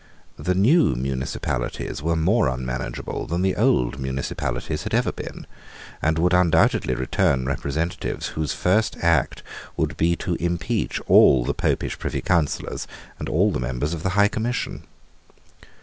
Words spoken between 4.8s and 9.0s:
had ever been, and would undoubtedly return representatives whose first